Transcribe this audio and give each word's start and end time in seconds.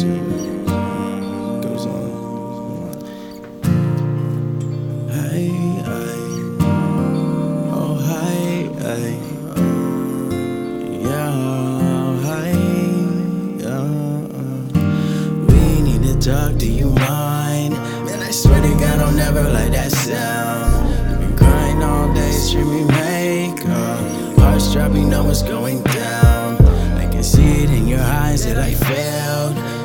shit. 0.00 0.22
Hey. 5.10 5.50
Oh, 7.72 7.96
hey. 8.06 9.18
Yeah, 11.02 12.20
hey. 12.22 12.54
Uh, 13.64 13.88
we 15.48 15.82
need 15.82 16.02
to 16.04 16.14
talk, 16.20 16.56
do 16.58 16.70
you 16.70 16.90
mind? 16.90 17.74
Man, 18.04 18.20
I 18.20 18.30
swear 18.30 18.60
to 18.62 18.68
God, 18.78 19.00
I'll 19.00 19.12
never 19.12 19.42
let 19.42 19.72
that 19.72 19.90
sound. 19.90 21.20
Been 21.20 21.36
crying 21.36 21.82
all 21.82 22.14
day, 22.14 22.30
streaming 22.30 22.86
makeup. 22.86 24.38
Heart's 24.38 24.72
dropping, 24.72 25.08
know 25.10 25.28
it's 25.28 25.42
going 25.42 25.82
down. 25.82 26.56
I 26.96 27.08
can 27.10 27.24
see 27.24 27.64
it 27.64 27.70
in 27.70 27.88
your 27.88 28.00
eyes 28.00 28.44
that 28.44 28.58
I 28.58 28.74
failed. 28.74 29.77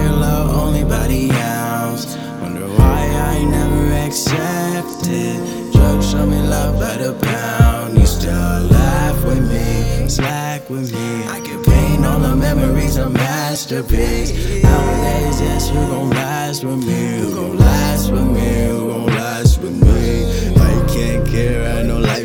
Your 0.00 0.12
love, 0.12 0.48
only 0.64 0.84
body 0.84 1.30
else. 1.30 2.16
Wonder 2.40 2.66
why 2.78 3.00
I 3.32 3.44
never 3.44 3.92
accepted. 4.06 5.72
Drugs 5.72 6.10
show 6.10 6.24
me 6.26 6.40
love 6.42 6.78
by 6.80 6.96
the 6.96 7.12
pound. 7.14 7.98
You 7.98 8.06
still 8.06 8.32
laugh 8.32 9.24
with 9.24 9.44
me, 9.50 10.08
slack 10.08 10.68
with 10.70 10.92
me. 10.92 11.08
I 11.28 11.40
can 11.40 11.62
paint 11.64 12.04
all 12.06 12.20
the 12.20 12.34
memories 12.34 12.96
a 12.96 13.08
masterpiece. 13.10 14.30
Nowadays, 14.62 15.40
yes, 15.40 15.68
you 15.68 15.74
gon' 15.74 16.10
last 16.10 16.64
with 16.64 16.84
me. 16.86 17.19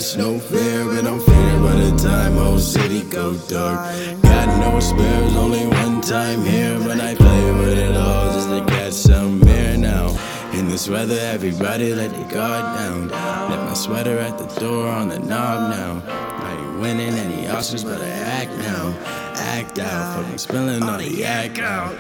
I 0.06 0.18
know 0.18 0.34
life's 0.34 0.52
no 0.52 0.58
fair. 0.58 0.86
But 0.86 1.06
I'm 1.06 1.20
faded 1.20 1.62
by 1.64 1.76
the 1.76 1.98
time 1.98 2.34
whole 2.34 2.60
city 2.60 3.02
go 3.10 3.36
dark. 3.48 3.80
Got 4.22 4.60
no 4.60 4.80
spares, 4.80 5.36
only 5.36 5.66
one 5.68 6.02
time 6.02 6.42
here. 6.44 6.78
But 6.80 7.00
I 7.00 7.16
play 7.16 7.52
with 7.52 7.78
it 7.78 7.96
all 7.96 8.34
just 8.34 8.50
to 8.50 8.64
catch 8.66 8.94
some 8.94 9.48
air 9.48 9.78
now. 9.78 10.10
In 10.54 10.70
this 10.70 10.88
weather, 10.88 11.18
everybody 11.20 11.94
let 11.94 12.12
their 12.12 12.30
guard 12.30 12.78
down. 12.78 13.08
Left 13.10 13.64
my 13.64 13.74
sweater 13.74 14.20
at 14.20 14.38
the 14.38 14.60
door 14.60 14.88
on 14.88 15.10
the 15.10 15.20
knob 15.20 15.72
now. 15.72 16.04
I 16.08 16.54
ain't 16.54 16.80
winning 16.80 17.14
any 17.14 17.48
Oscars, 17.48 17.84
but 17.84 18.02
I 18.02 18.08
act 18.08 18.52
now. 18.58 18.96
Act 19.38 19.80
out, 19.80 20.24
fucking 20.24 20.38
spilling 20.38 20.84
all 20.84 20.98
the 20.98 21.10
yak 21.10 21.60
out. 21.60 21.96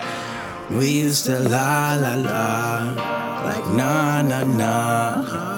We 0.69 0.89
used 0.89 1.25
to 1.25 1.39
la 1.39 1.95
la 1.95 2.15
la, 2.15 3.43
like 3.45 3.67
na 3.75 4.21
na 4.21 4.43
na. 4.43 5.54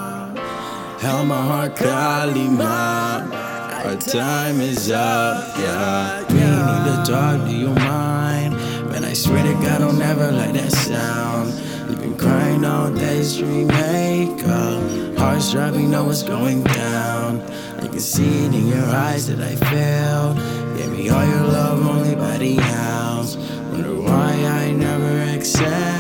Held 1.00 1.28
my 1.28 1.40
heart 1.40 1.76
kalima. 1.76 3.32
Our 3.86 3.96
time 3.98 4.60
is 4.60 4.90
up, 4.90 5.56
yeah. 5.60 6.24
We 6.28 6.34
need 6.34 7.06
to 7.06 7.12
talk, 7.12 7.48
do 7.48 7.56
you 7.56 7.70
mind? 7.70 8.56
Man, 8.90 9.06
I 9.06 9.14
swear 9.14 9.44
to 9.44 9.54
God, 9.62 9.82
I'll 9.84 9.94
never 9.94 10.32
let 10.32 10.56
that 10.56 10.72
sound. 10.72 11.54
You've 11.88 12.02
been 12.02 12.18
crying 12.18 12.66
all 12.66 12.90
day, 12.92 13.22
stream 13.22 13.68
makeup. 13.68 15.18
Hearts 15.20 15.52
dropping, 15.52 15.92
know 15.92 16.06
what's 16.06 16.24
going 16.24 16.64
down. 16.64 17.42
I 17.78 17.88
can 17.88 18.00
see 18.00 18.46
it 18.46 18.56
in 18.56 18.68
your 18.68 18.86
eyes 18.86 19.28
that 19.28 19.40
I 19.40 19.56
failed. 19.56 20.38
Gave 20.78 20.92
me 20.92 21.10
all 21.10 21.26
your 21.26 21.44
love, 21.44 21.86
only 21.86 22.16
body 22.16 22.58
else. 22.58 23.38
Wonder 23.72 24.02
why 24.02 24.34
I 24.34 24.72
never 24.72 25.38
accepted. 25.38 25.97